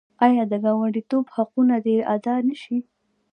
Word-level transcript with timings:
آیا 0.25 0.43
د 0.51 0.53
ګاونډیتوب 0.63 1.25
حقونه 1.35 1.75
دې 1.85 1.95
ادا 2.15 2.35
نشي؟ 2.47 2.77